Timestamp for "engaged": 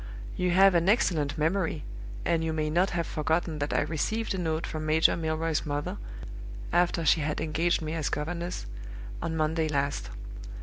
7.39-7.83